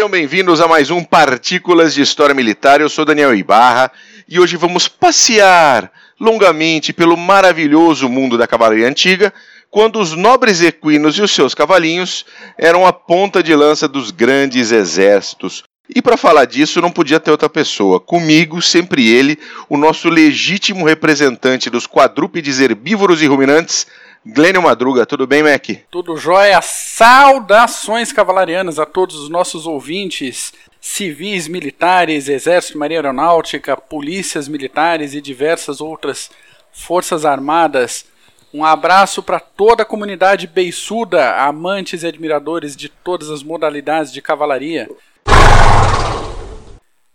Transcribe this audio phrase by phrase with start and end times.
[0.00, 2.80] Sejam bem-vindos a mais um Partículas de História Militar.
[2.80, 3.92] Eu sou Daniel Ibarra
[4.26, 9.30] e hoje vamos passear longamente pelo maravilhoso mundo da cavalaria antiga,
[9.70, 12.24] quando os nobres equinos e os seus cavalinhos
[12.56, 15.64] eram a ponta de lança dos grandes exércitos.
[15.94, 18.00] E para falar disso não podia ter outra pessoa.
[18.00, 19.38] Comigo, sempre ele,
[19.68, 23.86] o nosso legítimo representante dos quadrúpedes herbívoros e ruminantes,
[24.24, 25.66] Glênio Madruga, tudo bem, Mac?
[25.90, 26.60] Tudo jóia.
[26.60, 35.22] Saudações cavalarianas a todos os nossos ouvintes, civis, militares, exército, marinha aeronáutica, polícias militares e
[35.22, 36.30] diversas outras
[36.70, 38.04] forças armadas.
[38.52, 44.20] Um abraço para toda a comunidade beiçuda, amantes e admiradores de todas as modalidades de
[44.20, 44.86] cavalaria.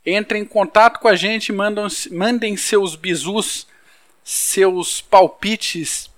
[0.03, 3.67] Entrem em contato com a gente, mandem seus bizus,
[4.23, 6.09] seus palpites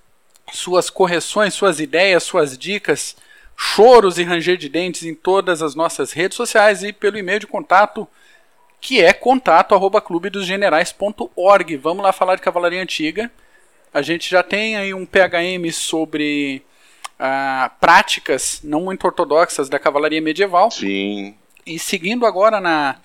[0.52, 3.16] suas correções, suas ideias, suas dicas,
[3.56, 7.46] choros e ranger de dentes em todas as nossas redes sociais e pelo e-mail de
[7.46, 8.06] contato
[8.80, 11.76] que é contato arroba clubedosgenerais.org.
[11.76, 13.30] Vamos lá falar de cavalaria antiga.
[13.92, 16.62] A gente já tem aí um PHM sobre
[17.18, 20.70] ah, práticas não muito ortodoxas da cavalaria medieval.
[20.70, 21.34] Sim.
[21.66, 22.96] E seguindo agora na,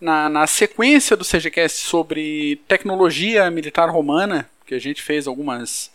[0.00, 5.93] na, na sequência do CGCast sobre tecnologia militar romana, que a gente fez algumas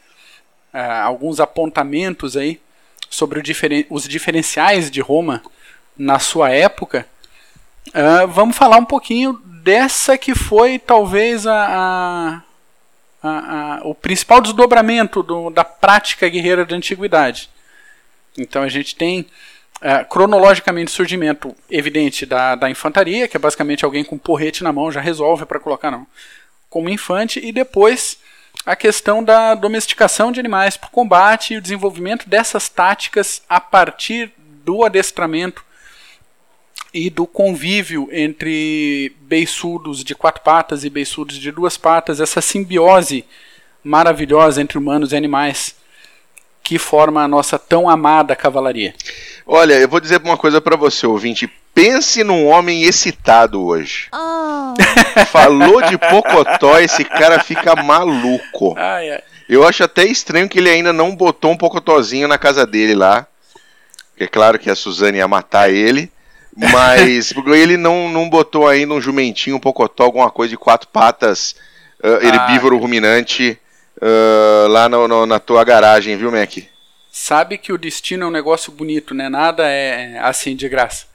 [0.73, 2.59] uh, alguns apontamentos aí
[3.09, 5.41] sobre diferen os diferenciais de Roma
[5.97, 7.05] na sua época,
[7.89, 12.43] uh, vamos falar um pouquinho dessa que foi talvez a,
[13.21, 17.49] a, a, o principal desdobramento do, da prática guerreira da antiguidade.
[18.37, 19.21] Então a gente tem
[19.81, 24.71] uh, cronologicamente o surgimento evidente da, da infantaria, que é basicamente alguém com porrete na
[24.71, 26.07] mão já resolve para colocar não,
[26.69, 28.19] como infante, e depois
[28.65, 33.59] a questão da domesticação de animais para o combate e o desenvolvimento dessas táticas a
[33.59, 34.31] partir
[34.63, 35.63] do adestramento
[36.93, 43.25] e do convívio entre beiçudos de quatro patas e beiçudos de duas patas, essa simbiose
[43.83, 45.75] maravilhosa entre humanos e animais
[46.69, 48.93] que forma a nossa tão amada cavalaria.
[49.43, 51.51] Olha, eu vou dizer uma coisa para você, ouvinte.
[51.73, 54.07] Pense num homem excitado hoje.
[54.13, 54.75] Oh.
[55.31, 58.75] Falou de Pocotó, esse cara fica maluco.
[58.77, 59.23] Ai, ai.
[59.49, 63.25] Eu acho até estranho que ele ainda não botou um Pocotózinho na casa dele lá.
[64.15, 66.11] É claro que a Suzane ia matar ele.
[66.55, 71.55] Mas ele não, não botou ainda um jumentinho, um Pocotó, alguma coisa de quatro patas,
[72.03, 72.79] uh, herbívoro ah.
[72.79, 73.59] ruminante
[74.01, 76.57] uh, lá no, no, na tua garagem, viu, Mac?
[77.11, 79.29] Sabe que o destino é um negócio bonito, né?
[79.29, 81.07] Nada é assim de graça.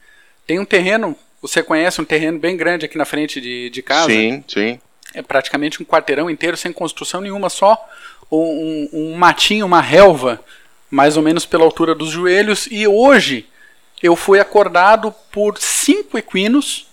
[0.47, 4.11] Tem um terreno, você conhece um terreno bem grande aqui na frente de, de casa?
[4.11, 4.79] Sim, sim.
[5.15, 7.79] É praticamente um quarteirão inteiro sem construção nenhuma, só
[8.31, 10.41] um, um, um matinho, uma relva,
[10.91, 12.67] mais ou menos pela altura dos joelhos.
[12.71, 13.47] E hoje
[14.03, 16.89] eu fui acordado por cinco equinos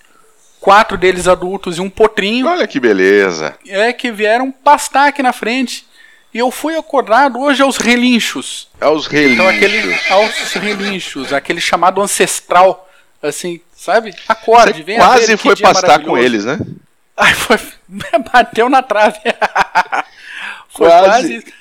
[0.62, 2.48] quatro deles adultos e um potrinho.
[2.48, 3.58] Olha que beleza.
[3.68, 5.86] É que vieram pastar aqui na frente.
[6.34, 8.70] E eu fui acordado hoje aos relinchos.
[8.80, 9.34] Aos relinchos.
[9.34, 12.90] Então, aquele, aos relinchos, aquele chamado ancestral,
[13.22, 14.16] assim, sabe?
[14.30, 16.58] Acorde, vem Quase foi pastar com eles, né?
[17.18, 17.60] Ai, foi,
[18.32, 19.20] bateu na trave.
[20.70, 21.42] foi quase.
[21.42, 21.54] quase.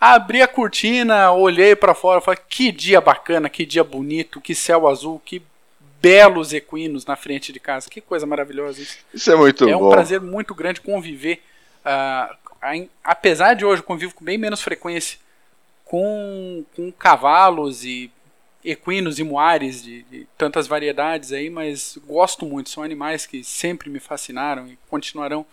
[0.00, 4.88] Abri a cortina, olhei para fora, falei: que dia bacana, que dia bonito, que céu
[4.88, 5.42] azul, que
[6.02, 7.88] belos equinos na frente de casa.
[7.88, 8.98] Que coisa maravilhosa isso.
[9.14, 9.84] Isso é muito é bom.
[9.84, 11.40] É um prazer muito grande conviver.
[11.86, 15.18] Uh, apesar de hoje convivo com bem menos frequência
[15.84, 18.10] com, com cavalos e
[18.64, 22.70] equinos e moares de, de, tantas variedades aí, mas gosto muito.
[22.70, 25.44] São animais que sempre me fascinaram e continuarão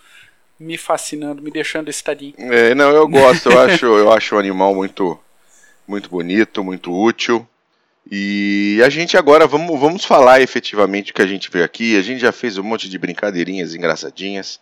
[0.59, 2.35] me fascinando, me deixando estadinho.
[2.37, 3.49] É, não, eu gosto.
[3.49, 5.19] Eu acho, eu acho o animal muito,
[5.87, 7.47] muito bonito, muito útil.
[8.11, 11.95] E a gente agora vamos, vamos falar efetivamente o que a gente veio aqui.
[11.97, 14.59] A gente já fez um monte de brincadeirinhas engraçadinhas,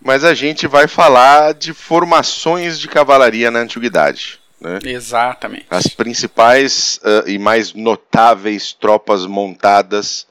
[0.00, 4.40] mas a gente vai falar de formações de cavalaria na antiguidade.
[4.60, 4.78] Né?
[4.84, 5.66] Exatamente.
[5.70, 10.26] As principais uh, e mais notáveis tropas montadas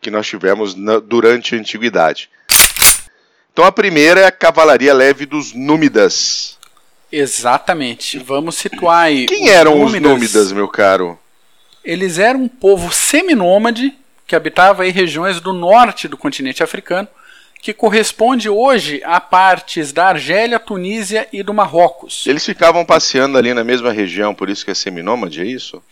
[0.00, 2.30] que nós tivemos na, durante a antiguidade.
[3.52, 6.58] Então a primeira é a cavalaria leve dos Númidas.
[7.10, 8.18] Exatamente.
[8.18, 9.26] Vamos situar aí.
[9.26, 9.94] Quem eram númidas.
[9.94, 11.18] os Númidas, meu caro?
[11.84, 13.92] Eles eram um povo seminômade
[14.26, 17.08] que habitava regiões do norte do continente africano,
[17.60, 22.26] que corresponde hoje a partes da Argélia, Tunísia e do Marrocos.
[22.26, 25.82] Eles ficavam passeando ali na mesma região, por isso que é seminômade, é isso?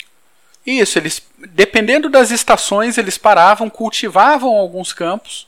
[0.67, 5.47] Isso, eles, dependendo das estações, eles paravam, cultivavam alguns campos,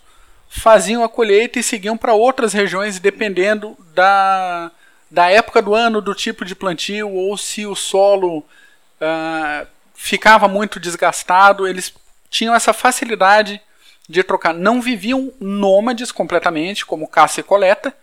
[0.48, 4.70] faziam a colheita e seguiam para outras regiões, dependendo da,
[5.10, 9.66] da época do ano, do tipo de plantio, ou se o solo uh,
[10.02, 11.94] ficava muito desgastado, eles
[12.28, 13.62] tinham essa facilidade
[14.08, 14.52] de trocar.
[14.52, 17.94] Não viviam nômades completamente, como caça e coleta,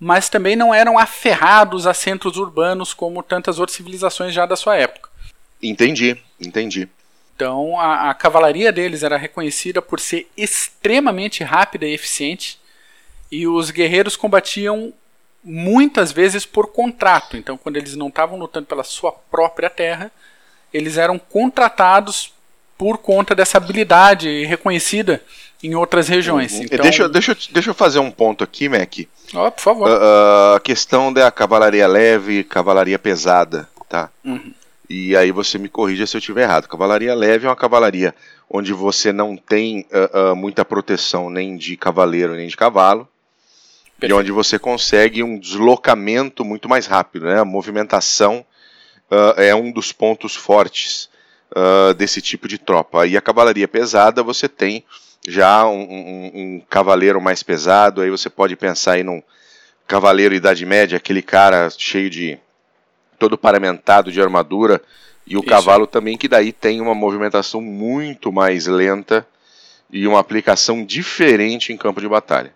[0.00, 4.76] mas também não eram aferrados a centros urbanos como tantas outras civilizações já da sua
[4.76, 5.10] época.
[5.62, 6.88] Entendi, entendi.
[7.36, 12.58] Então a, a cavalaria deles era reconhecida por ser extremamente rápida e eficiente,
[13.30, 14.92] e os guerreiros combatiam
[15.44, 17.36] muitas vezes por contrato.
[17.36, 20.10] Então, quando eles não estavam lutando pela sua própria terra,
[20.72, 22.32] eles eram contratados
[22.76, 25.22] por conta dessa habilidade reconhecida
[25.62, 26.54] em outras regiões.
[26.54, 26.64] Uhum.
[26.64, 26.82] Então...
[26.82, 28.98] Deixa, deixa, deixa eu fazer um ponto aqui, Mac.
[29.32, 29.88] Oh, por favor.
[29.88, 34.10] Uh, a questão da cavalaria leve e cavalaria pesada, tá?
[34.24, 34.52] Uhum.
[34.90, 36.68] E aí você me corrija se eu estiver errado.
[36.68, 38.14] Cavalaria leve é uma cavalaria
[38.50, 43.08] onde você não tem uh, uh, muita proteção nem de cavaleiro nem de cavalo.
[43.98, 44.10] Perfeito.
[44.10, 47.26] E onde você consegue um deslocamento muito mais rápido.
[47.26, 47.38] Né?
[47.38, 48.44] A movimentação
[49.36, 51.08] é um dos pontos fortes
[51.52, 53.06] uh, desse tipo de tropa.
[53.06, 54.84] E a cavalaria pesada você tem
[55.26, 59.22] já um, um, um, cavaleiro mais pesado, aí você pode pensar aí num
[59.86, 62.38] cavaleiro Idade Média, aquele cara cheio de.
[63.18, 64.82] todo paramentado de armadura,
[65.26, 65.48] e o Isso.
[65.48, 69.26] cavalo também, que daí tem uma movimentação muito mais lenta
[69.90, 72.52] e uma aplicação diferente em campo de batalha.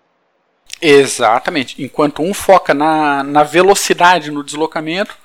[0.81, 1.81] Exatamente.
[1.83, 5.17] Enquanto um foca na, na velocidade no deslocamento,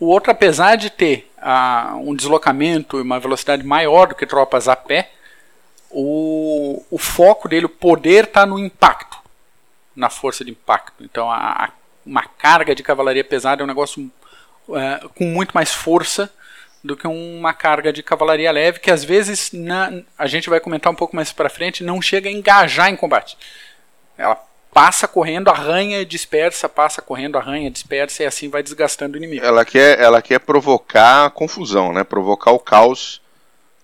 [0.00, 4.68] o outro, apesar de ter uh, um deslocamento e uma velocidade maior do que tropas
[4.68, 5.10] a pé,
[5.90, 9.18] o, o foco dele, o poder está no impacto,
[9.94, 11.04] na força de impacto.
[11.04, 11.70] Então, a, a,
[12.04, 14.10] uma carga de cavalaria pesada é um negócio
[14.68, 16.32] uh, com muito mais força
[16.82, 20.92] do que uma carga de cavalaria leve, que às vezes, na, a gente vai comentar
[20.92, 23.38] um pouco mais para frente, não chega a engajar em combate.
[24.18, 24.44] Ela
[24.74, 29.46] passa correndo, arranha, dispersa, passa correndo, arranha, dispersa e assim vai desgastando o inimigo.
[29.46, 32.02] Ela quer, ela quer provocar confusão, né?
[32.02, 33.22] Provocar o caos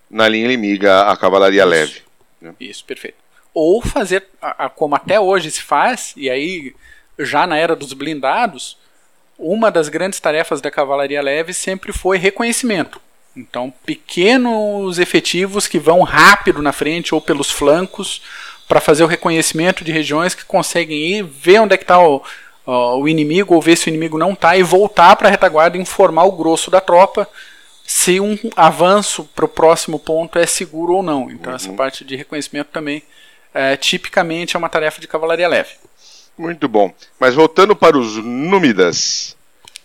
[0.09, 1.69] na linha inimiga, a cavalaria Isso.
[1.69, 2.01] leve.
[2.41, 2.53] Né?
[2.59, 3.15] Isso, perfeito.
[3.53, 4.27] Ou fazer,
[4.75, 6.75] como até hoje se faz, e aí
[7.17, 8.77] já na era dos blindados,
[9.37, 13.01] uma das grandes tarefas da cavalaria leve sempre foi reconhecimento.
[13.35, 18.21] Então, pequenos efetivos que vão rápido na frente ou pelos flancos
[18.71, 22.23] para fazer o reconhecimento de regiões que conseguem ir, ver onde é que está o,
[22.65, 25.81] o, inimigo, ou ver se o inimigo não está, e voltar para a retaguarda e
[25.81, 27.27] informar o grosso da tropa
[27.85, 31.29] se um avanço para o próximo ponto é seguro ou não.
[31.29, 31.57] Então, uhum.
[31.57, 33.03] essa parte de reconhecimento também,
[33.53, 35.71] é, tipicamente, é uma tarefa de cavalaria leve.
[36.37, 36.93] Muito bom.
[37.19, 39.35] Mas voltando para os Númidas.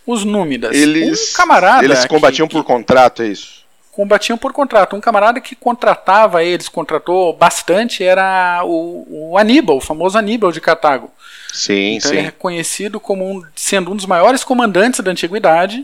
[0.05, 0.73] Os Númidas.
[0.73, 3.66] Eles, um camarada eles combatiam que, por contrato, é isso?
[3.97, 4.95] Combatiam por contrato.
[4.95, 10.61] Um camarada que contratava eles, contratou bastante, era o, o Aníbal, o famoso Aníbal de
[10.61, 11.11] Cartago.
[11.51, 12.17] Sim, então sim.
[12.17, 15.83] Ele é reconhecido como um, sendo um dos maiores comandantes da antiguidade.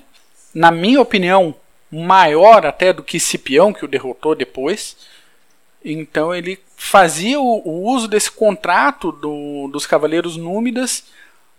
[0.53, 1.55] Na minha opinião,
[1.91, 4.95] maior até do que Cipião, que o derrotou depois.
[5.83, 11.05] Então ele fazia o, o uso desse contrato do, dos cavaleiros númidas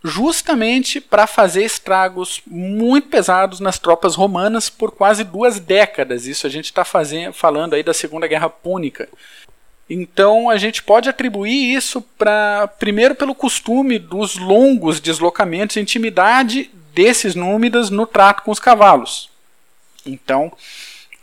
[0.04, 6.26] justamente para fazer estragos muito pesados nas tropas romanas por quase duas décadas.
[6.26, 9.08] Isso a gente está falando aí da Segunda Guerra Púnica.
[9.88, 16.70] Então a gente pode atribuir isso para primeiro pelo costume dos longos deslocamentos e intimidade
[16.94, 19.30] desses númidas no trato com os cavalos.
[20.04, 20.52] Então,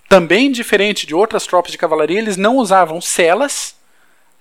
[0.09, 3.75] também diferente de outras tropas de cavalaria, eles não usavam celas,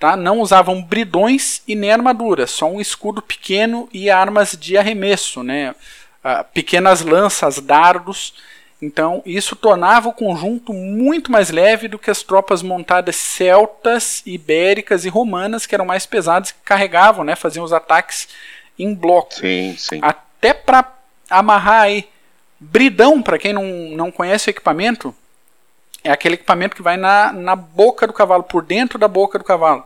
[0.00, 0.16] Tá?
[0.16, 5.74] Não usavam bridões e nem armadura, só um escudo pequeno e armas de arremesso, né?
[6.24, 8.32] Uh, pequenas lanças, dardos.
[8.80, 15.04] Então, isso tornava o conjunto muito mais leve do que as tropas montadas celtas, ibéricas
[15.04, 18.26] e romanas, que eram mais pesadas, que carregavam, né, faziam os ataques
[18.78, 19.34] em bloco.
[19.34, 19.98] Sim, sim.
[20.00, 20.94] Até para
[21.28, 22.08] amarrar aí.
[22.58, 25.14] Bridão, para quem não, não conhece o equipamento,
[26.02, 29.44] é aquele equipamento que vai na, na boca do cavalo, por dentro da boca do
[29.44, 29.84] cavalo.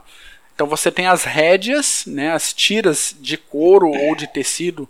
[0.54, 4.88] Então você tem as rédeas, né, as tiras de couro ou de tecido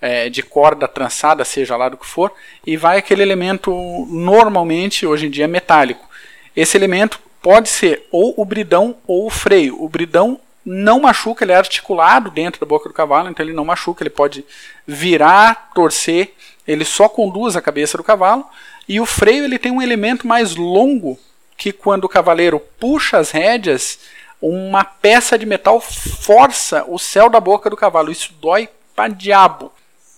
[0.00, 2.32] é, de corda trançada, seja lá do que for,
[2.66, 3.72] e vai aquele elemento
[4.10, 6.06] normalmente hoje em dia metálico.
[6.54, 9.82] Esse elemento pode ser ou o bridão ou o freio.
[9.82, 13.64] O bridão não machuca, ele é articulado dentro da boca do cavalo, então ele não
[13.64, 14.44] machuca, ele pode
[14.86, 16.34] virar, torcer,
[16.66, 18.44] ele só conduz a cabeça do cavalo.
[18.88, 21.18] E o freio ele tem um elemento mais longo
[21.56, 23.98] que quando o cavaleiro puxa as rédeas,
[24.40, 28.10] uma peça de metal força o céu da boca do cavalo.
[28.10, 29.72] Isso dói para diabo.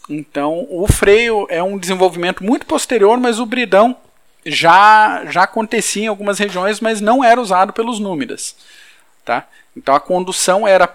[0.09, 3.97] Então, o freio é um desenvolvimento muito posterior, mas o bridão
[4.45, 8.57] já já acontecia em algumas regiões, mas não era usado pelos númidas,
[9.25, 9.47] tá?
[9.77, 10.89] Então a condução era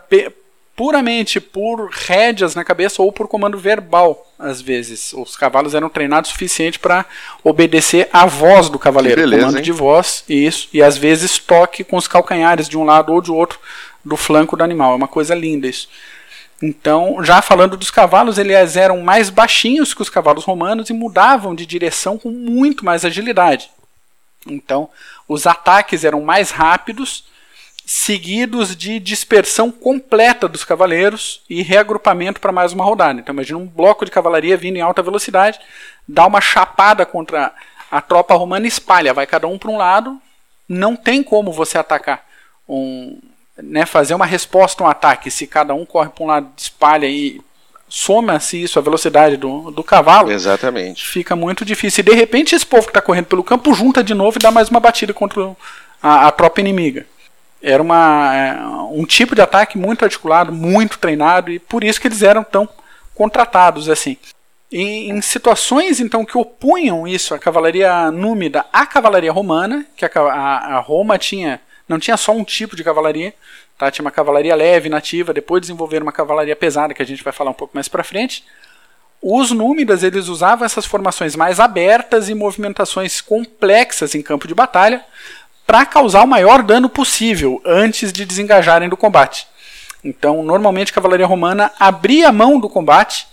[0.75, 5.13] puramente por rédeas na cabeça ou por comando verbal, às vezes.
[5.13, 7.06] Os cavalos eram treinados o suficiente para
[7.44, 9.63] obedecer à voz do cavaleiro, beleza, comando hein?
[9.63, 13.32] de voz, isso, e às vezes toque com os calcanhares de um lado ou de
[13.32, 13.60] outro
[14.03, 14.94] do flanco do animal.
[14.94, 15.88] É uma coisa linda isso.
[16.62, 21.53] Então, já falando dos cavalos, eles eram mais baixinhos que os cavalos romanos e mudavam
[21.53, 23.70] de direção com muito mais agilidade.
[24.48, 24.89] Então,
[25.27, 27.25] os ataques eram mais rápidos,
[27.86, 33.20] seguidos de dispersão completa dos cavaleiros e reagrupamento para mais uma rodada.
[33.20, 35.60] Então, imagina um bloco de cavalaria vindo em alta velocidade,
[36.08, 37.54] dá uma chapada contra
[37.92, 40.20] a tropa romana e espalha, vai cada um para um lado.
[40.68, 42.25] Não tem como você atacar
[42.68, 43.20] um,
[43.58, 47.06] né, fazer uma resposta a um ataque, se cada um corre para um lado, espalha
[47.06, 47.42] e
[47.88, 51.06] soma-se isso a velocidade do, do cavalo, Exatamente.
[51.06, 52.02] fica muito difícil.
[52.02, 54.50] E de repente esse povo que está correndo pelo campo junta de novo e dá
[54.50, 55.56] mais uma batida contra
[56.02, 57.06] a, a tropa inimiga.
[57.63, 62.08] Era uma, é, um tipo de ataque muito articulado, muito treinado, e por isso que
[62.10, 62.67] eles eram tão
[63.15, 64.17] contratados assim.
[64.70, 70.75] Em situações então que opunham isso, a cavalaria númida à cavalaria romana, que a, a,
[70.75, 73.34] a Roma tinha não tinha só um tipo de cavalaria,
[73.77, 73.91] tá?
[73.91, 77.51] tinha uma cavalaria leve, nativa, depois desenvolveram uma cavalaria pesada, que a gente vai falar
[77.51, 78.43] um pouco mais para frente.
[79.22, 85.03] Os númidas eles usavam essas formações mais abertas e movimentações complexas em campo de batalha
[85.65, 89.48] para causar o maior dano possível antes de desengajarem do combate.
[90.03, 93.27] Então, normalmente a cavalaria romana abria a mão do combate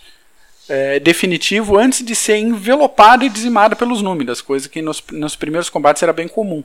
[0.68, 5.68] é, definitivo antes de ser envelopada e dizimada pelos númidas, coisa que nos, nos primeiros
[5.68, 6.62] combates era bem comum.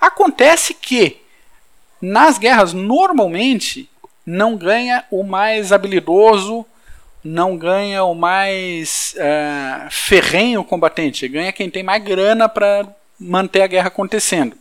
[0.00, 1.18] Acontece que
[2.02, 3.88] nas guerras normalmente
[4.26, 6.66] não ganha o mais habilidoso,
[7.22, 12.86] não ganha o mais uh, ferrenho combatente, ganha quem tem mais grana para
[13.18, 14.56] manter a guerra acontecendo.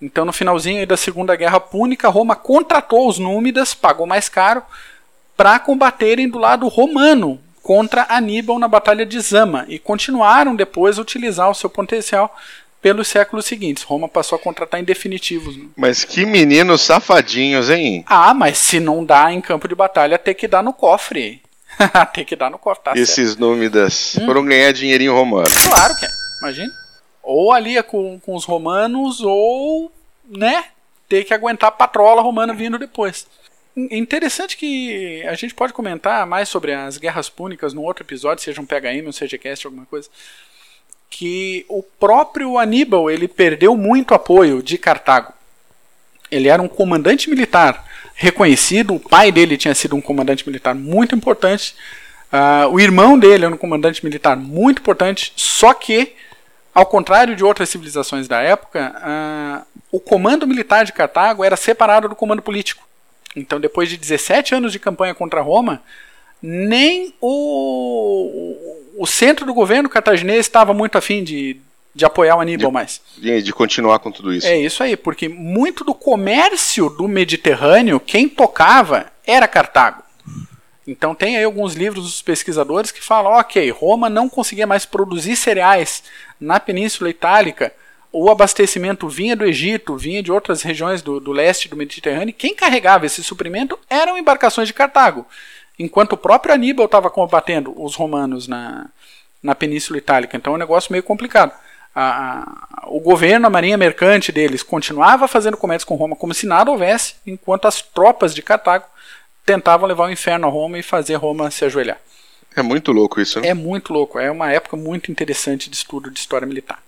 [0.00, 4.62] Então, no finalzinho da Segunda Guerra Púnica, Roma contratou os Númidas, pagou mais caro,
[5.36, 11.02] para combaterem do lado romano contra Aníbal na Batalha de Zama e continuaram depois a
[11.02, 12.34] utilizar o seu potencial
[12.80, 13.82] pelos séculos seguintes.
[13.82, 15.56] Roma passou a contratar em definitivos.
[15.56, 15.64] Né?
[15.76, 18.04] Mas que meninos safadinhos, hein?
[18.06, 21.42] Ah, mas se não dá em campo de batalha, tem que dar no cofre.
[22.14, 23.40] tem que dar no cofre, tá Esses certo.
[23.40, 24.26] númidas hum.
[24.26, 25.48] foram ganhar dinheirinho romano.
[25.68, 26.08] Claro que é,
[26.42, 26.72] imagina.
[27.26, 29.90] Ou ali é com, com os romanos, ou,
[30.24, 30.66] né,
[31.08, 33.26] ter que aguentar a patrola romana vindo depois.
[33.76, 38.60] Interessante que a gente pode comentar mais sobre as guerras púnicas num outro episódio, seja
[38.60, 40.08] um PHM, um CGCast, alguma coisa
[41.10, 45.32] que o próprio Aníbal ele perdeu muito apoio de Cartago.
[46.30, 51.14] Ele era um comandante militar reconhecido, o pai dele tinha sido um comandante militar muito
[51.14, 51.74] importante,
[52.32, 56.14] uh, o irmão dele era um comandante militar muito importante, só que,
[56.76, 62.06] ao contrário de outras civilizações da época, uh, o comando militar de Cartago era separado
[62.06, 62.86] do comando político.
[63.34, 65.82] Então, depois de 17 anos de campanha contra Roma,
[66.42, 68.56] nem o,
[68.98, 71.56] o centro do governo cartaginês estava muito afim de,
[71.94, 73.00] de apoiar o Aníbal de, mais.
[73.16, 74.46] De, de, continuar com tudo isso.
[74.46, 80.02] É isso aí, porque muito do comércio do Mediterrâneo, quem tocava era Cartago.
[80.86, 85.34] Então tem aí alguns livros dos pesquisadores que falam, ok, Roma não conseguia mais produzir
[85.34, 86.04] cereais
[86.40, 87.72] na Península Itálica,
[88.12, 92.54] o abastecimento vinha do Egito, vinha de outras regiões do, do leste do Mediterrâneo, quem
[92.54, 95.26] carregava esse suprimento eram embarcações de Cartago
[95.78, 98.86] enquanto o próprio Aníbal estava combatendo os romanos na,
[99.42, 100.36] na Península Itálica.
[100.36, 101.52] Então é um negócio meio complicado.
[101.94, 106.46] A, a, o governo, a marinha mercante deles, continuava fazendo comércio com Roma como se
[106.46, 108.84] nada houvesse, enquanto as tropas de Cartago
[109.46, 111.98] tentavam levar o inferno a Roma e fazer Roma se ajoelhar.
[112.54, 113.48] É muito louco isso, né?
[113.48, 114.18] É muito louco.
[114.18, 116.82] É uma época muito interessante de estudo de história militar.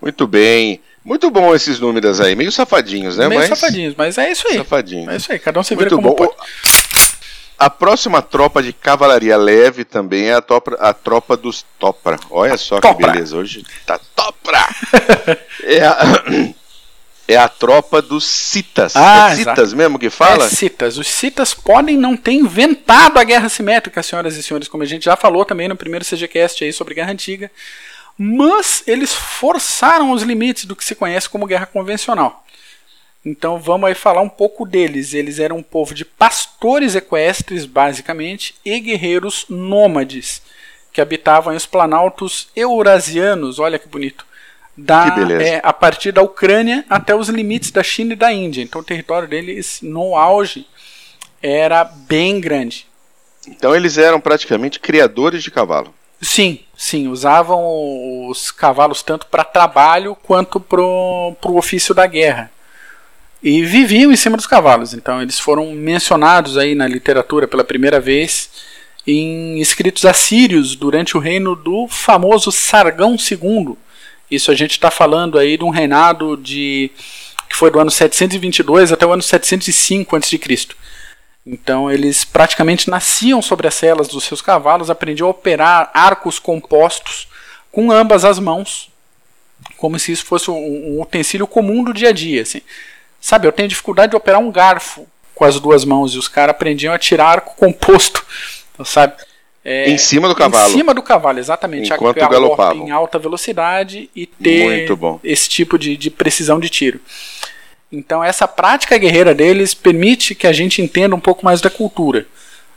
[0.00, 0.80] Muito bem.
[1.04, 2.36] Muito bom esses números aí.
[2.36, 3.28] Meio safadinhos, né?
[3.28, 3.58] Meio mas...
[3.58, 4.58] safadinhos, mas é isso aí.
[4.58, 5.10] Safadinho.
[5.10, 5.38] É isso aí.
[5.38, 6.26] Cada um se vira muito como bom.
[6.26, 6.34] pode.
[7.58, 12.18] A próxima tropa de cavalaria leve também é a tropa, a tropa dos Topra.
[12.30, 14.66] Olha só que beleza, hoje tá Topra!
[15.62, 16.24] é, a,
[17.26, 18.94] é a tropa dos Citas.
[18.96, 19.76] Ah, é Citas exato.
[19.76, 20.46] mesmo que fala?
[20.46, 20.98] É Citas.
[20.98, 25.04] Os Citas podem não ter inventado a guerra simétrica, senhoras e senhores, como a gente
[25.04, 27.50] já falou também no primeiro CGCast aí sobre Guerra Antiga,
[28.16, 32.44] mas eles forçaram os limites do que se conhece como guerra convencional.
[33.24, 35.14] Então vamos aí falar um pouco deles.
[35.14, 40.42] Eles eram um povo de pastores equestres, basicamente, e guerreiros nômades,
[40.92, 44.26] que habitavam os planaltos eurasianos, olha que bonito,
[44.76, 48.62] da, que é, a partir da Ucrânia até os limites da China e da Índia.
[48.62, 50.66] Então o território deles, no auge,
[51.42, 52.86] era bem grande.
[53.46, 55.94] Então eles eram praticamente criadores de cavalo.
[56.20, 62.50] Sim, sim, usavam os cavalos tanto para trabalho quanto para o ofício da guerra.
[63.42, 64.94] e viviam em cima dos cavalos.
[64.94, 68.48] Então eles foram mencionados aí na literatura pela primeira vez
[69.06, 73.76] em escritos assírios durante o reino do famoso Sargão II.
[74.30, 76.90] Isso a gente está falando aí de um reinado de
[77.48, 80.40] que foi do ano 722 até o ano 705 a.C.
[81.46, 87.28] Então eles praticamente nasciam sobre as celas dos seus cavalos, aprendiam a operar arcos compostos
[87.70, 88.90] com ambas as mãos,
[89.76, 92.42] como se isso fosse um, utensílio comum do dia a dia.
[92.42, 92.62] Assim.
[93.20, 96.54] Sabe, eu tenho dificuldade de operar um garfo com as duas mãos e os caras
[96.54, 98.24] aprendiam a tirar arco composto,
[98.84, 99.14] sabe?
[99.64, 100.68] É, em cima do cavalo.
[100.68, 101.90] Em cima do cavalo, exatamente.
[101.90, 102.74] Enquanto galopava.
[102.74, 104.86] Em alta velocidade e ter
[105.24, 107.00] esse tipo de, de precisão de tiro.
[107.90, 112.26] Então, essa prática guerreira deles permite que a gente entenda um pouco mais da cultura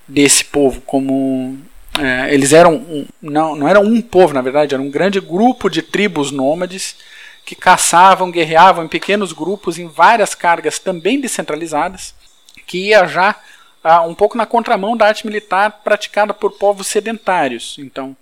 [0.08, 0.80] desse povo.
[0.82, 1.58] Como
[2.00, 2.76] é, eles eram.
[2.76, 6.96] Um, não, não eram um povo, na verdade, era um grande grupo de tribos nômades
[7.46, 12.14] que caçavam, guerreavam em pequenos grupos em várias cargas também descentralizadas,
[12.66, 13.36] que ia já
[14.08, 17.78] um pouco na contramão da arte militar praticada por povos sedentários.
[17.80, 18.16] Então,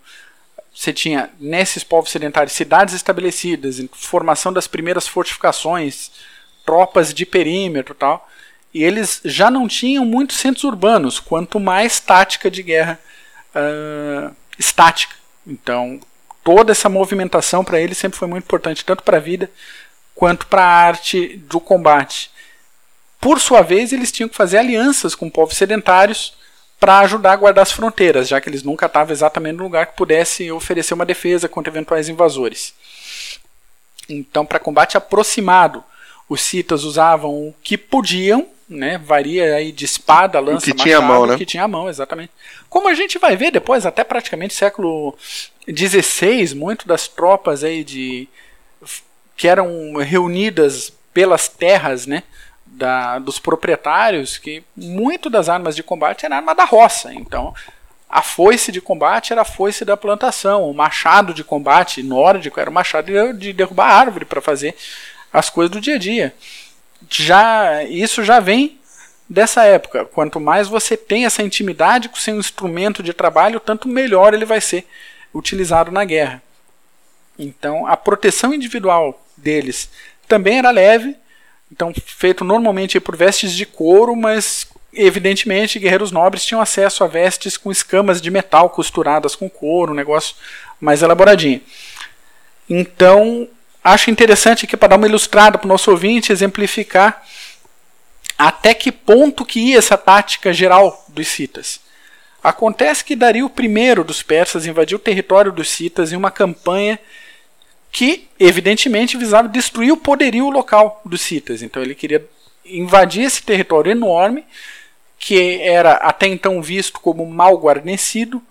[0.74, 6.12] você tinha nesses povos sedentários cidades estabelecidas, formação das primeiras fortificações,
[6.66, 8.30] tropas de perímetro e tal.
[8.74, 13.00] E eles já não tinham muitos centros urbanos, quanto mais tática de guerra
[13.56, 15.16] uh, estática.
[15.48, 16.02] Então,
[16.44, 19.50] toda essa movimentação para eles sempre foi muito importante, tanto para a vida
[20.14, 22.30] quanto para a arte do combate.
[23.26, 26.36] Por sua vez, eles tinham que fazer alianças com povos sedentários
[26.80, 29.98] para ajudar a guardar as fronteiras, já que eles nunca estavam exatamente no lugar que
[29.98, 32.76] pudesse oferecer uma defesa contra eventuais invasores.
[34.08, 35.84] Então, para combate aproximado,
[36.30, 39.00] os citas usavam o que podiam, né?
[39.00, 41.36] Varia aí de espada, lança, o que machado, tinha a mão, né?
[41.36, 42.32] que tinha a mão, exatamente.
[42.70, 45.18] Como a gente vai ver depois, até praticamente século
[45.68, 48.30] XVI, muito das tropas aí de
[49.36, 52.22] que eram reunidas pelas terras, né?
[52.78, 57.14] Da, dos proprietários, que muito das armas de combate era arma da roça.
[57.14, 57.54] Então,
[58.10, 62.70] a foice de combate era a foice da plantação, o machado de combate nórdico era
[62.70, 64.76] o machado de derrubar árvore para fazer
[65.32, 66.36] as coisas do dia a dia.
[67.10, 68.80] Já isso já vem
[69.30, 70.06] dessa época.
[70.06, 74.62] Quanto mais você tem essa intimidade com seu instrumento de trabalho, tanto melhor ele vai
[74.62, 74.86] ser
[75.34, 76.42] utilizado na guerra.
[77.38, 79.90] Então, a proteção individual deles
[80.28, 81.16] também era leve,
[81.72, 87.58] então feito normalmente por vestes de couro, mas evidentemente guerreiros nobres tinham acesso a vestes
[87.58, 90.36] com escamas de metal costuradas com couro, um negócio
[90.80, 91.62] mais elaboradinho.
[92.70, 93.48] Então,
[93.84, 97.24] acho interessante aqui para dar uma ilustrada para o nosso ouvinte, exemplificar
[98.38, 101.80] até que ponto que ia essa tática geral dos citas.
[102.44, 107.00] Acontece que Dario I dos persas invadiu o território dos citas em uma campanha
[107.96, 111.62] que, evidentemente, visava destruir o poderio local dos citas.
[111.62, 112.28] Então ele queria
[112.66, 114.44] invadir esse território enorme,
[115.18, 118.44] que era até então visto como mal guarnecido,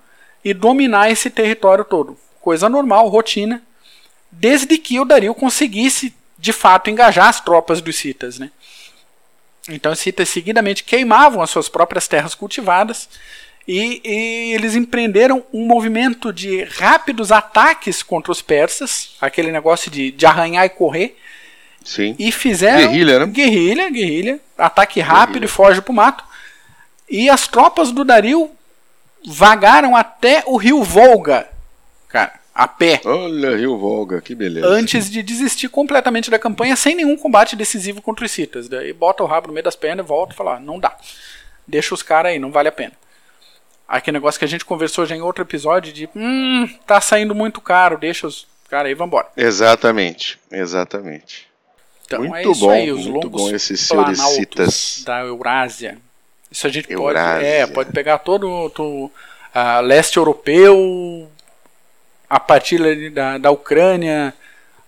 [0.42, 2.16] e dominar esse território todo.
[2.40, 3.62] Coisa normal, rotina,
[4.32, 8.38] desde que o Dario conseguisse de fato engajar as tropas dos citas.
[8.38, 8.50] Né?
[9.68, 13.10] Então os citas seguidamente queimavam as suas próprias terras cultivadas
[13.66, 20.10] e, e, eles empreenderam um movimento de rápidos ataques contra os persas, aquele negócio de,
[20.10, 21.16] de arranhar e correr.
[21.82, 22.14] Sim.
[22.18, 22.90] E fizeram.
[22.90, 23.26] Guerrilha, né?
[23.26, 24.40] Guerrilha, guerrilha.
[24.56, 25.46] Ataque rápido guerrilha.
[25.46, 26.24] e foge pro mato.
[27.08, 28.50] E as tropas do Dario
[29.26, 31.48] vagaram até o rio Volga.
[32.08, 33.00] Cara, a pé.
[33.04, 34.66] Olha, Rio Volga, que beleza.
[34.66, 38.68] Antes de desistir completamente da campanha, sem nenhum combate decisivo contra os citas.
[38.68, 40.96] Daí bota o rabo no meio das pernas e volta e fala: ah, não dá.
[41.66, 42.92] Deixa os caras aí, não vale a pena.
[43.86, 47.60] Aquele negócio que a gente conversou já em outro episódio de hum, tá saindo muito
[47.60, 49.28] caro, deixa os caras aí, vambora.
[49.36, 51.46] Exatamente, exatamente.
[52.06, 55.98] Então muito é isso bom, aí, os muito bom esses planaltos da Eurásia.
[56.50, 57.34] Isso a gente Eurásia.
[57.34, 61.28] pode, é, pode pegar todo o uh, leste europeu,
[62.28, 64.34] a partir da, da Ucrânia,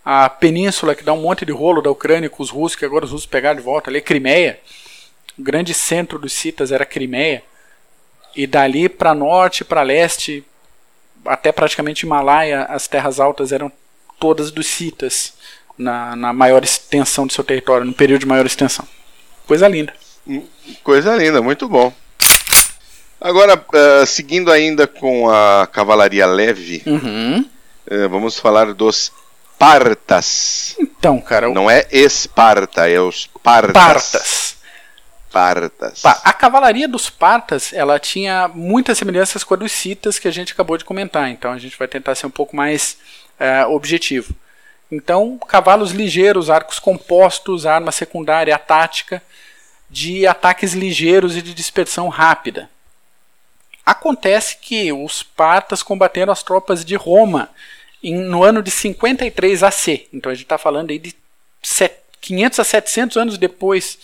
[0.05, 3.05] a península que dá um monte de rolo da Ucrânia com os russos, que agora
[3.05, 4.61] os russos pegaram de volta ali, Crimeia.
[5.39, 7.43] O grande centro dos citas era Crimeia.
[8.37, 10.45] E dali para norte, para leste,
[11.25, 13.73] até praticamente Himalaia, as terras altas eram
[14.21, 15.33] todas dos citas,
[15.79, 18.87] na, na maior extensão do seu território, no período de maior extensão.
[19.47, 19.93] Coisa linda.
[20.83, 21.93] Coisa linda, muito bom.
[23.21, 27.41] Agora, uh, seguindo ainda com a cavalaria leve, uhum.
[27.41, 29.13] uh, vamos falar dos
[29.59, 30.77] Partas.
[30.79, 31.49] Então, cara.
[31.49, 33.73] Não é Esparta, é os Partas.
[33.73, 34.56] Partas.
[35.37, 36.03] Partas.
[36.03, 40.55] A cavalaria dos Partas, ela tinha muitas semelhanças com a dos Citas que a gente
[40.55, 41.29] acabou de comentar.
[41.29, 42.97] Então a gente vai tentar ser um pouco mais
[43.39, 44.35] uh, objetivo.
[44.91, 49.23] Então, cavalos ligeiros, arcos compostos, arma secundária tática
[49.91, 52.71] de ataques ligeiros e de dispersão rápida.
[53.85, 57.51] Acontece que os partas combateram as tropas de Roma
[58.03, 60.09] em, no ano de 53 AC.
[60.15, 61.15] Então a gente está falando aí de
[62.23, 63.99] 500 a 700 anos depois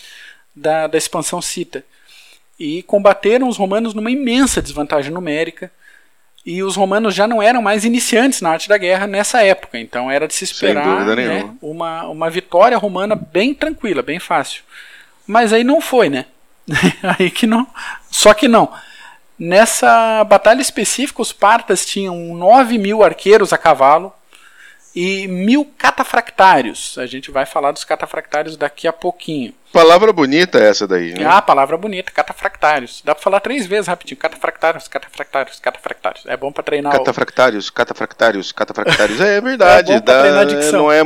[0.55, 1.85] da, da expansão cita.
[2.59, 5.71] E combateram os romanos numa imensa desvantagem numérica.
[6.45, 9.79] E os romanos já não eram mais iniciantes na arte da guerra nessa época.
[9.79, 14.63] Então era de se esperar né, uma, uma vitória romana bem tranquila, bem fácil.
[15.27, 16.27] Mas aí não foi, né?
[17.19, 17.67] aí que não.
[18.11, 18.73] Só que não.
[19.39, 24.13] Nessa batalha específica, os partas tinham 9 mil arqueiros a cavalo
[24.95, 26.97] e mil catafractários.
[26.99, 29.55] A gente vai falar dos catafractários daqui a pouquinho.
[29.73, 31.25] Palavra bonita essa daí, né?
[31.25, 33.01] Ah, palavra bonita, catafractários.
[33.03, 34.19] Dá pra falar três vezes rapidinho.
[34.19, 36.27] Catafractários, catafractários, catafractários.
[36.27, 37.73] É bom pra treinar Catafractários, o...
[37.73, 39.19] catafractários, catafractários.
[39.19, 39.91] É, é verdade.
[39.91, 40.83] é bom pra dá, treinar dicção.
[40.83, 41.03] Não é,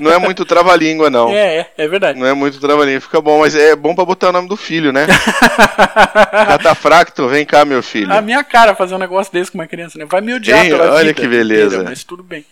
[0.00, 1.30] não é muito trava-língua, não.
[1.34, 2.18] É, é, é verdade.
[2.18, 4.92] Não é muito trava-língua, fica bom, mas é bom pra botar o nome do filho,
[4.92, 5.06] né?
[6.48, 8.12] Catafracto, vem cá, meu filho.
[8.12, 10.04] A minha cara fazer um negócio desse com uma criança, né?
[10.04, 11.84] Vai me odiar Ei, pela Olha vida, que beleza.
[11.84, 12.44] Mas tudo bem.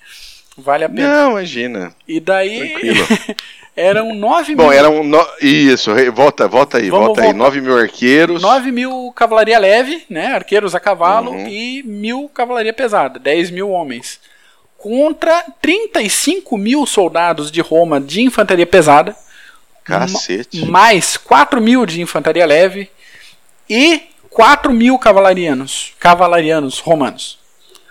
[0.56, 1.08] Vale a pena.
[1.08, 1.94] Não, imagina.
[2.06, 2.74] E daí.
[3.76, 4.64] eram 9 mil.
[4.64, 5.02] Bom, eram.
[5.02, 5.26] No...
[5.40, 7.34] Isso, volta, volta aí, Vamos volta voltar.
[7.34, 7.38] aí.
[7.38, 8.42] 9 mil arqueiros.
[8.42, 10.34] 9 mil cavalaria leve, né?
[10.34, 11.48] Arqueiros a cavalo, uhum.
[11.48, 14.20] e mil cavalaria pesada, 10 mil homens.
[14.76, 19.16] Contra 35 mil soldados de Roma de infantaria pesada.
[19.84, 20.66] Cacete.
[20.66, 22.90] Mais 4 mil de infantaria leve.
[23.70, 27.41] E 4 mil cavalarianos, cavalarianos romanos.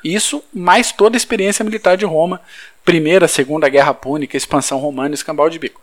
[0.03, 2.41] Isso mais toda a experiência militar de Roma,
[2.83, 5.81] Primeira, Segunda Guerra Púnica, expansão romana escambau de bico.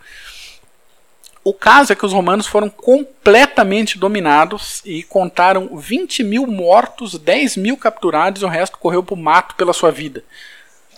[1.44, 7.57] O caso é que os romanos foram completamente dominados e contaram 20 mil mortos, 10
[7.57, 10.22] mil capturados e o resto correu para o mato pela sua vida.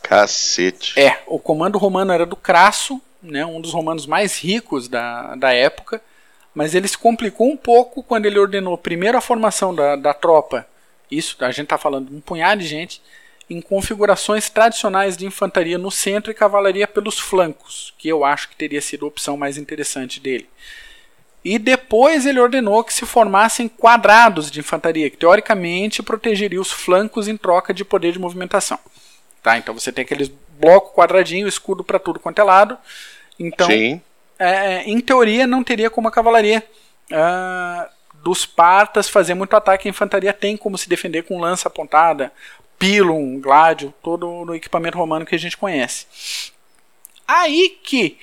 [0.02, 0.98] Cacete.
[0.98, 5.52] É, o comando romano era do Crasso, né, um dos romanos mais ricos da, da
[5.52, 6.00] época,
[6.54, 10.66] mas ele se complicou um pouco quando ele ordenou primeiro a formação da, da tropa
[11.10, 13.02] isso a gente está falando de um punhado de gente
[13.48, 18.56] em configurações tradicionais de infantaria no centro e cavalaria pelos flancos, que eu acho que
[18.56, 20.48] teria sido a opção mais interessante dele.
[21.44, 27.26] E depois ele ordenou que se formassem quadrados de infantaria, que teoricamente protegeria os flancos
[27.26, 28.78] em troca de poder de movimentação.
[29.42, 29.58] Tá?
[29.58, 32.78] Então você tem aqueles bloco quadradinho, escudo para tudo quanto é lado.
[33.38, 33.68] Então,
[34.38, 36.62] é, em teoria, não teria como a cavalaria
[37.10, 37.90] uh,
[38.22, 42.32] dos partas fazer muito ataque, a infantaria tem como se defender com lança apontada,
[42.78, 46.06] pilum, gládio, todo o equipamento romano que a gente conhece.
[47.26, 48.18] Aí que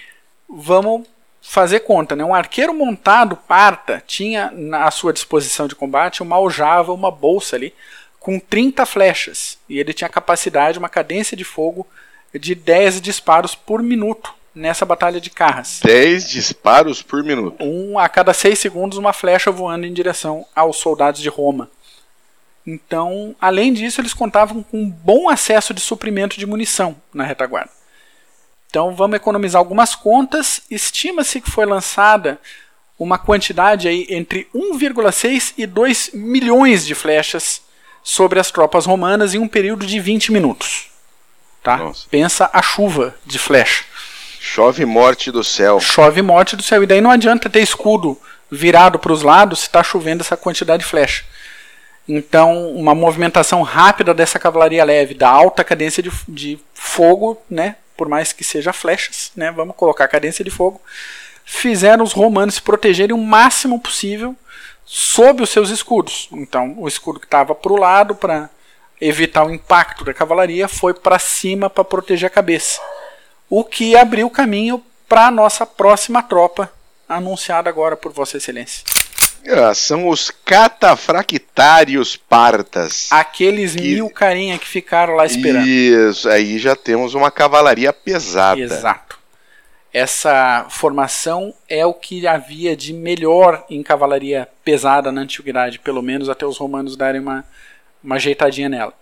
[0.50, 1.08] vamos
[1.42, 2.26] fazer conta, né?
[2.26, 7.74] Um arqueiro montado parta tinha à sua disposição de combate uma aljava, uma bolsa ali
[8.20, 11.88] com 30 flechas e ele tinha capacidade, uma cadência de fogo
[12.34, 15.80] de 10 disparos por minuto nessa batalha de carras.
[15.84, 17.64] 10 disparos por minuto.
[17.64, 21.70] Um a cada 6 segundos, uma flecha voando em direção aos soldados de Roma.
[22.66, 27.72] Então, além disso, eles contavam com um bom acesso de suprimento de munição na retaguarda.
[28.70, 30.62] Então, vamos economizar algumas contas.
[30.70, 32.38] Estima-se que foi lançada
[33.00, 37.62] uma quantidade aí entre 1,6 e 2 milhões de flechas
[38.04, 40.90] sobre as tropas romanas em um período de 20 minutos.
[41.64, 41.92] Tá?
[42.10, 43.86] Pensa a chuva de flecha.
[44.50, 45.78] Chove morte do céu.
[45.80, 46.82] Chove morte do céu.
[46.82, 48.18] E daí não adianta ter escudo
[48.50, 51.26] virado para os lados se está chovendo essa quantidade de flecha.
[52.08, 58.08] Então, uma movimentação rápida dessa cavalaria leve, da alta cadência de, de fogo, né, por
[58.08, 60.82] mais que seja flechas, né, vamos colocar cadência de fogo,
[61.44, 64.34] fizeram os romanos se protegerem o máximo possível
[64.86, 66.30] sob os seus escudos.
[66.32, 68.50] Então, o escudo que estava para o lado para
[69.00, 72.80] evitar o impacto da cavalaria foi para cima para proteger a cabeça
[73.50, 76.72] o que abriu caminho para a nossa próxima tropa,
[77.08, 78.84] anunciada agora por Vossa Excelência.
[79.50, 83.08] Ah, são os catafractários partas.
[83.10, 83.82] Aqueles que...
[83.82, 85.66] mil carinha que ficaram lá esperando.
[85.66, 88.60] Isso, aí já temos uma cavalaria pesada.
[88.60, 89.18] Exato.
[89.94, 96.28] Essa formação é o que havia de melhor em cavalaria pesada na antiguidade, pelo menos
[96.28, 97.46] até os romanos darem uma,
[98.04, 98.94] uma ajeitadinha nela.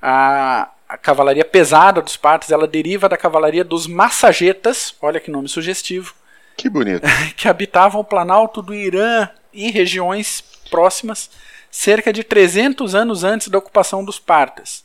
[0.00, 5.48] A, a cavalaria pesada dos partos, ela deriva da cavalaria dos massagetas, olha que nome
[5.48, 6.14] sugestivo.
[6.56, 7.02] Que bonito.
[7.36, 11.30] Que habitavam o planalto do Irã e regiões próximas,
[11.68, 14.84] cerca de 300 anos antes da ocupação dos partas.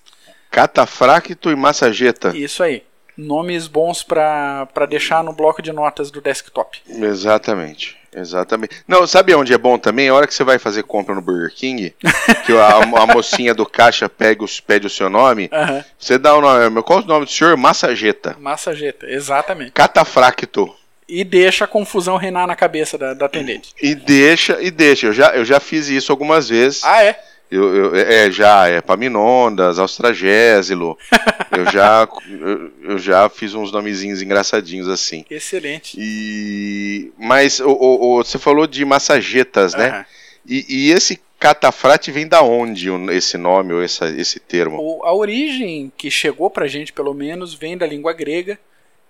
[0.49, 2.35] Catafracto e massageta.
[2.35, 2.83] Isso aí.
[3.15, 6.81] Nomes bons para deixar no bloco de notas do desktop.
[6.87, 7.98] Exatamente.
[8.13, 8.83] Exatamente.
[8.87, 10.09] Não, sabe onde é bom também?
[10.09, 11.93] A hora que você vai fazer compra no Burger King,
[12.45, 15.83] que a, a mocinha do caixa pega os, pede o seu nome, uhum.
[15.97, 16.81] você dá o nome.
[16.83, 17.55] Qual é o nome do senhor?
[17.55, 18.35] Massageta.
[18.39, 19.71] Massageta, exatamente.
[19.71, 20.75] Catafracto.
[21.07, 23.73] E deixa a confusão reinar na cabeça da, da atendente.
[23.81, 25.07] E deixa, e deixa.
[25.07, 26.83] Eu já, eu já fiz isso algumas vezes.
[26.83, 27.19] Ah, é?
[27.51, 30.97] Eu, eu, é, já, é Paminondas, Austragésilo.
[31.51, 35.25] eu, já, eu, eu, já fiz uns nomezinhos engraçadinhos assim.
[35.29, 35.97] Excelente.
[35.99, 39.97] E, mas o, o, o você falou de massagetas, né?
[39.97, 40.05] Uhum.
[40.47, 44.77] E, e, esse catafrate vem da onde esse nome ou essa, esse termo?
[44.79, 48.59] O, a origem que chegou pra gente, pelo menos, vem da língua grega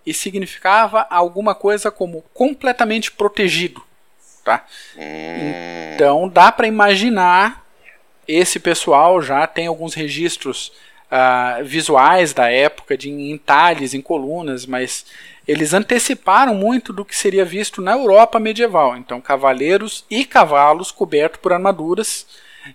[0.06, 3.84] e significava alguma coisa como completamente protegido.
[4.46, 4.66] Tá?
[4.98, 5.52] Hum.
[5.94, 7.69] Então dá para imaginar
[8.32, 10.72] esse pessoal já tem alguns registros
[11.12, 15.04] uh, visuais da época, de entalhes em colunas, mas
[15.48, 18.96] eles anteciparam muito do que seria visto na Europa medieval.
[18.96, 22.28] Então, cavaleiros e cavalos cobertos por armaduras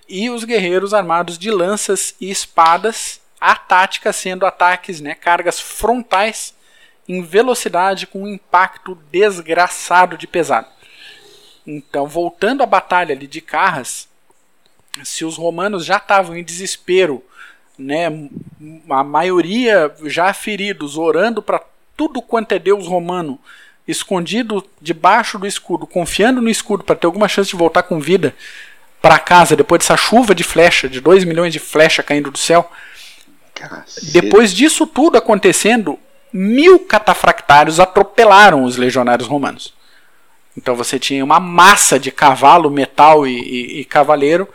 [0.09, 6.53] e os guerreiros armados de lanças e espadas, a tática sendo ataques, né, cargas frontais
[7.09, 10.67] em velocidade com um impacto desgraçado de pesado.
[11.65, 14.09] Então, voltando à batalha ali de Carras,
[15.03, 17.23] se os romanos já estavam em desespero,
[17.79, 18.07] né,
[18.89, 21.61] a maioria já feridos, orando para
[21.97, 23.39] tudo quanto é Deus romano,
[23.87, 28.35] escondido debaixo do escudo, confiando no escudo para ter alguma chance de voltar com vida
[29.03, 32.71] para casa depois dessa chuva de flecha, de 2 milhões de flecha caindo do céu.
[33.55, 34.13] Cacete.
[34.13, 35.99] Depois disso tudo acontecendo,
[36.33, 39.75] mil catafractários atropelaram os legionários romanos.
[40.57, 44.49] Então você tinha uma massa de cavalo, metal e, e, e cavaleiro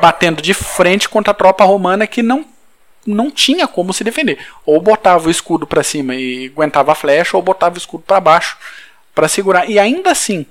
[0.00, 2.44] batendo de frente contra a tropa romana que não
[3.04, 4.38] não tinha como se defender.
[4.64, 8.20] Ou botava o escudo para cima e aguentava a flecha, ou botava o escudo para
[8.20, 8.56] baixo
[9.12, 9.68] para segurar.
[9.68, 10.46] E ainda assim,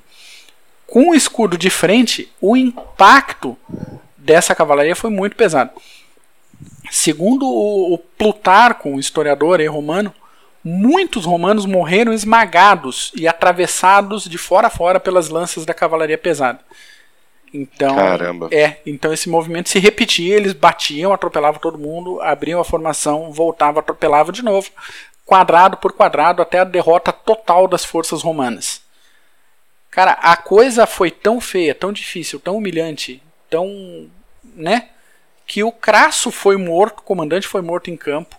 [0.86, 3.58] com o escudo de frente, o impacto
[4.18, 5.72] dessa cavalaria foi muito pesado.
[6.92, 10.14] Segundo o, Plutarco, um historiador romano,
[10.62, 16.60] muitos romanos morreram esmagados e atravessados de fora a fora pelas lanças da cavalaria pesada.
[17.54, 18.50] Então, Caramba.
[18.52, 23.80] é, então esse movimento se repetia, eles batiam, atropelavam todo mundo, abriam a formação, voltavam,
[23.80, 24.70] atropelavam de novo,
[25.26, 28.82] quadrado por quadrado até a derrota total das forças romanas.
[29.90, 34.10] Cara, a coisa foi tão feia, tão difícil, tão humilhante, tão,
[34.56, 34.88] né,
[35.46, 38.38] que o Crasso foi morto, o comandante foi morto em campo,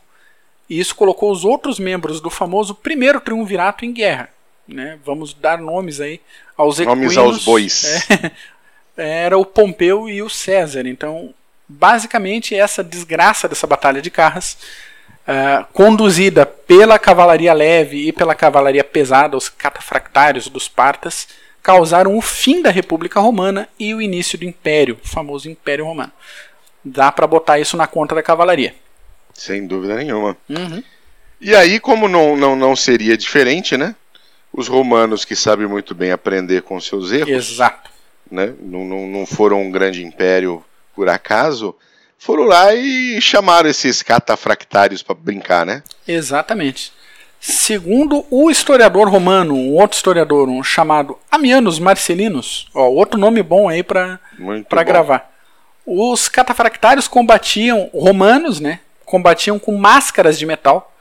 [0.69, 4.31] e isso colocou os outros membros do famoso primeiro triunvirato em guerra.
[4.67, 4.99] Né?
[5.05, 6.21] Vamos dar nomes aí
[6.57, 6.99] aos equinos.
[6.99, 8.09] Nomes aos bois.
[8.11, 8.31] É,
[8.97, 10.87] era o Pompeu e o César.
[10.87, 11.33] Então,
[11.69, 14.57] basicamente, essa desgraça dessa batalha de Carras,
[15.27, 21.29] uh, conduzida pela cavalaria leve e pela cavalaria pesada, os catafractários dos partas,
[21.63, 26.13] causaram o fim da República Romana e o início do Império, o famoso Império Romano.
[26.85, 28.75] Dá para botar isso na conta da cavalaria.
[29.33, 30.37] Sem dúvida nenhuma.
[30.49, 30.83] Uhum.
[31.41, 33.95] E aí, como não, não, não seria diferente, né?
[34.53, 37.31] Os romanos que sabem muito bem aprender com seus erros.
[37.31, 37.92] Exato
[38.33, 38.55] né?
[38.61, 40.65] não, não, não foram um grande império
[40.95, 41.75] por acaso,
[42.19, 45.83] foram lá e chamaram esses catafractários para brincar, né?
[46.07, 46.93] Exatamente.
[47.41, 53.69] Segundo o historiador romano, um outro historiador, um chamado Amianus Marcellinus, ó, outro nome bom
[53.69, 54.21] aí para
[54.87, 55.33] gravar.
[55.85, 58.79] Os catafractários combatiam romanos, né?
[59.05, 60.92] Combatiam com máscaras de metal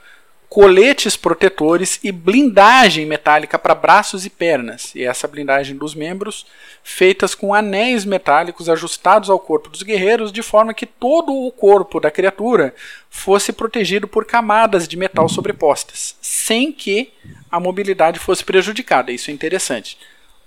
[0.52, 6.46] coletes protetores e blindagem metálica para braços e pernas, e essa blindagem dos membros
[6.84, 12.02] feitas com anéis metálicos ajustados ao corpo dos guerreiros de forma que todo o corpo
[12.02, 12.76] da criatura
[13.10, 17.14] fosse protegido por camadas de metal sobrepostas, sem que
[17.50, 19.10] a mobilidade fosse prejudicada.
[19.10, 19.98] Isso é interessante.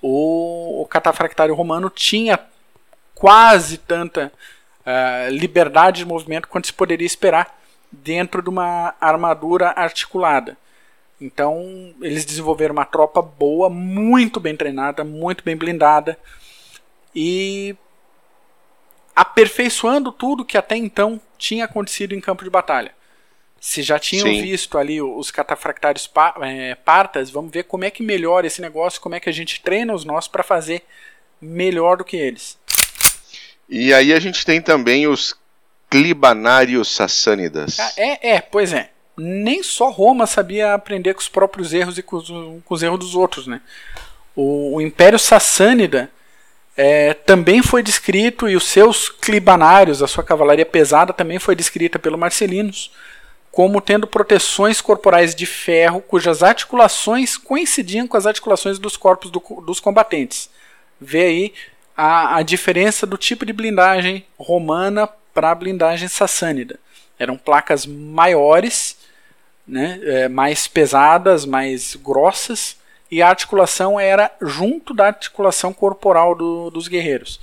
[0.02, 2.38] O, o catafractário romano tinha
[3.14, 4.30] quase tanta
[4.84, 7.63] uh, liberdade de movimento quanto se poderia esperar
[8.02, 10.56] dentro de uma armadura articulada.
[11.20, 16.18] Então, eles desenvolveram uma tropa boa, muito bem treinada, muito bem blindada
[17.14, 17.76] e
[19.14, 22.92] aperfeiçoando tudo que até então tinha acontecido em campo de batalha.
[23.60, 24.42] Se já tinham Sim.
[24.42, 26.10] visto ali os catafractários
[26.42, 29.62] é, partas, vamos ver como é que melhora esse negócio, como é que a gente
[29.62, 30.82] treina os nossos para fazer
[31.40, 32.58] melhor do que eles.
[33.68, 35.34] E aí a gente tem também os
[35.90, 37.78] clibanários sassânidas.
[37.96, 38.90] É, é, pois é.
[39.16, 42.98] Nem só Roma sabia aprender com os próprios erros e com os, com os erros
[42.98, 43.60] dos outros, né?
[44.34, 46.10] O, o Império Sassânida
[46.76, 51.98] é, também foi descrito e os seus clibanários, a sua cavalaria pesada, também foi descrita
[51.98, 52.90] pelo Marcelinos
[53.54, 59.40] como tendo proteções corporais de ferro cujas articulações coincidiam com as articulações dos corpos do,
[59.64, 60.50] dos combatentes.
[61.00, 61.54] vê aí
[61.96, 66.78] a, a diferença do tipo de blindagem romana para a blindagem sassânida.
[67.18, 68.96] Eram placas maiores,
[69.66, 72.76] né, é, mais pesadas, mais grossas,
[73.10, 77.40] e a articulação era junto da articulação corporal do, dos guerreiros.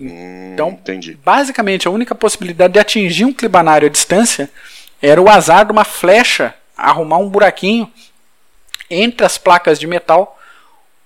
[0.00, 1.18] Então, Entendi.
[1.22, 4.50] basicamente, a única possibilidade de atingir um clibanário à distância
[5.00, 7.90] era o azar de uma flecha arrumar um buraquinho
[8.90, 10.38] entre as placas de metal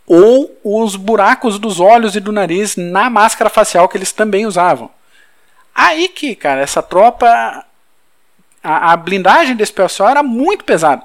[0.07, 4.91] ou os buracos dos olhos e do nariz na máscara facial que eles também usavam.
[5.77, 7.27] Aí que, cara, essa tropa.
[8.65, 11.05] A, a blindagem desse pessoal era muito pesada.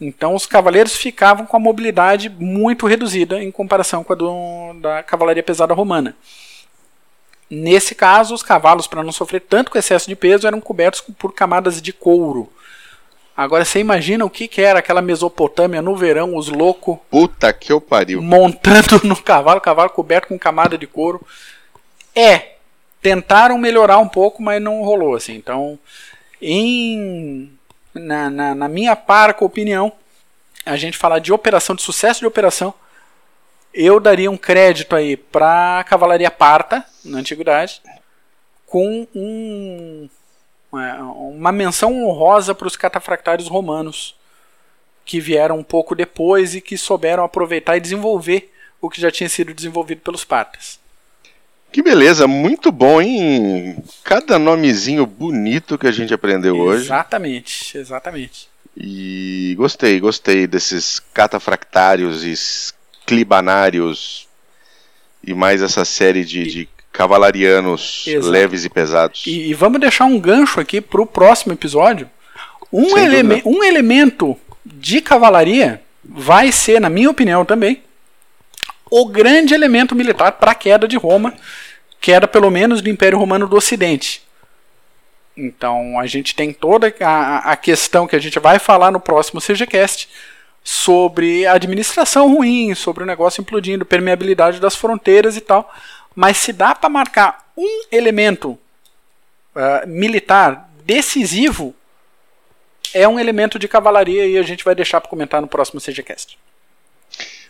[0.00, 5.02] Então os cavaleiros ficavam com a mobilidade muito reduzida em comparação com a do, da
[5.02, 6.16] cavalaria pesada romana.
[7.48, 11.32] Nesse caso, os cavalos, para não sofrer tanto com excesso de peso, eram cobertos por
[11.32, 12.52] camadas de couro.
[13.36, 16.98] Agora você imagina o que, que era aquela Mesopotâmia no verão, os loucos.
[17.10, 18.20] Puta que eu pariu.
[18.20, 21.24] Montando no cavalo, cavalo coberto com camada de couro.
[22.14, 22.56] É,
[23.00, 25.34] tentaram melhorar um pouco, mas não rolou assim.
[25.34, 25.78] Então,
[26.40, 27.50] em
[27.94, 29.92] na, na, na minha parca opinião,
[30.64, 32.72] a gente falar de operação, de sucesso de operação,
[33.72, 37.80] eu daria um crédito aí para a cavalaria parta na antiguidade,
[38.66, 40.08] com um,
[40.72, 44.14] uma menção honrosa para os catafractários romanos
[45.04, 49.28] que vieram um pouco depois e que souberam aproveitar e desenvolver o que já tinha
[49.28, 50.78] sido desenvolvido pelos partas.
[51.72, 53.76] Que beleza, muito bom, hein?
[54.02, 56.84] Cada nomezinho bonito que a gente aprendeu exatamente, hoje.
[56.84, 58.48] Exatamente, exatamente.
[58.76, 62.74] E gostei, gostei desses catafractários e
[63.06, 64.28] clibanários
[65.22, 68.30] e mais essa série de, de cavalarianos Exato.
[68.30, 69.26] leves e pesados.
[69.26, 72.08] E, e, vamos deixar um gancho aqui para o próximo episódio.
[72.72, 77.82] Um, eleme um elemento de cavalaria vai ser, na minha opinião também,
[78.90, 81.34] o grande elemento militar para a queda de Roma,
[82.00, 84.22] queda pelo menos do Império Romano do Ocidente.
[85.36, 89.40] Então a gente tem toda a, a questão que a gente vai falar no próximo
[89.40, 90.08] CGCast
[90.62, 95.72] sobre administração ruim, sobre o negócio implodindo, permeabilidade das fronteiras e tal.
[96.14, 98.58] Mas se dá para marcar um elemento
[99.54, 101.74] uh, militar decisivo,
[102.92, 106.38] é um elemento de cavalaria e a gente vai deixar para comentar no próximo CGCast.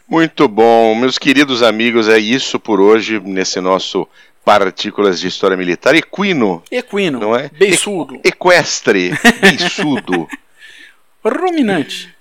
[0.07, 4.09] Muito bom, meus queridos amigos, é isso por hoje nesse nosso
[4.51, 5.95] Partículas de História Militar.
[5.95, 6.61] Equino.
[6.73, 7.21] Equino.
[7.21, 7.49] Não é?
[7.51, 8.21] Beiçudo.
[8.25, 9.13] Equestre.
[9.41, 10.29] Beiçudo.
[11.25, 12.13] Ruminante.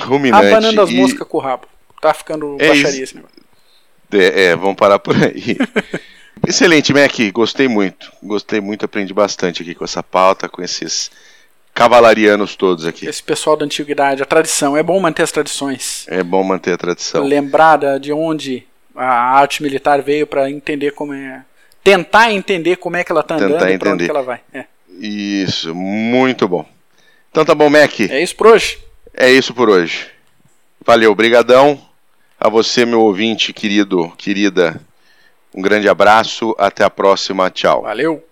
[0.00, 0.46] Ruminante.
[0.48, 0.94] Abanando as e...
[0.96, 1.68] moscas com o rabo.
[2.00, 3.36] Tá ficando é baixaria esse negócio.
[4.10, 5.56] É, é, vamos parar por aí.
[6.44, 7.14] Excelente, Mac.
[7.32, 8.10] Gostei muito.
[8.24, 11.12] Gostei muito, aprendi bastante aqui com essa pauta, com esses
[11.72, 13.06] cavalarianos todos aqui.
[13.06, 14.76] Esse pessoal da antiguidade, a tradição.
[14.76, 16.06] É bom manter as tradições.
[16.08, 17.24] É bom manter a tradição.
[17.24, 21.44] Lembrada de onde a arte militar veio para entender como é.
[21.88, 24.40] Tentar entender como é que ela está andando e para onde ela vai.
[24.52, 24.64] É.
[25.00, 26.66] Isso, muito bom.
[27.30, 28.00] Então tá bom, Mac.
[28.00, 28.78] É isso por hoje.
[29.14, 30.06] É isso por hoje.
[30.84, 31.80] Valeu, brigadão.
[32.38, 34.80] A você, meu ouvinte querido, querida.
[35.54, 37.82] Um grande abraço, até a próxima, tchau.
[37.82, 38.22] Valeu.